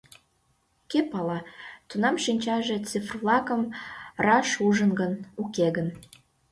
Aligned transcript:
Кӧ 0.89 0.99
пала, 1.11 1.39
тунам 1.89 2.15
шинчаже 2.23 2.77
цифр-влакым 2.89 3.61
раш 4.25 4.49
ужын 4.67 4.91
гын, 4.99 5.13
уке 5.43 5.67
гын. 5.77 5.87